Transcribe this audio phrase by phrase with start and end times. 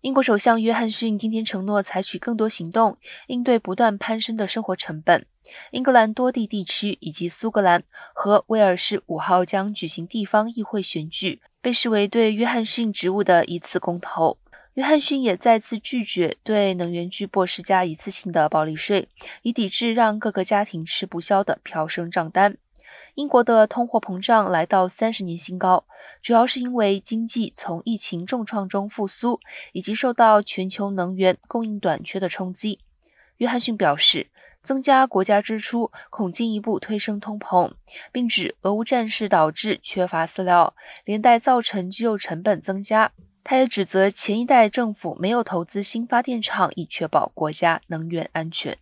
[0.00, 5.26] 英国首相约翰逊今天承诺采取更多行动，应对不断攀升的生活成本。
[5.72, 7.82] 英格兰多地地区以及苏格兰
[8.14, 14.38] 和威尔士五号将举行地方议会选举，被视为对约翰逊职务的一次公投。
[14.74, 19.08] 约翰逊也再次拒绝对能源巨擘施加一次性的暴利税，
[19.42, 22.56] 以抵制让各个家庭吃不消的飙升账单。
[23.18, 25.84] 英国的通货膨胀来到三十年新高，
[26.22, 29.40] 主要是因为经济从疫情重创中复苏，
[29.72, 32.78] 以及受到全球能源供应短缺的冲击。
[33.38, 34.28] 约翰逊表示，
[34.62, 37.72] 增加国家支出恐进一步推升通膨，
[38.12, 43.10] 并指俄乌战事导致缺乏饲料，连带造成鸡肉成本增加。
[43.42, 48.78] 他也指责前一代政府没有投资新发电厂，以确保国家能源安全。